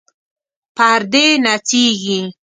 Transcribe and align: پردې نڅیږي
پردې 0.77 1.25
نڅیږي 1.43 2.19